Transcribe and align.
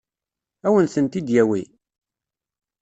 Ad 0.67 0.71
wen-tent-id-yawi? 0.73 1.61